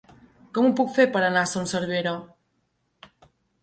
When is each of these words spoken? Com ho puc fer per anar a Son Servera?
Com 0.57 0.69
ho 0.69 0.71
puc 0.79 0.89
fer 0.95 1.05
per 1.17 1.23
anar 1.27 1.43
a 1.45 1.51
Son 1.53 1.71
Servera? 1.77 2.19